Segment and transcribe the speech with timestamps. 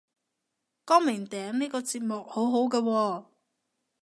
[0.83, 3.25] 光明頂呢個節目好好個喎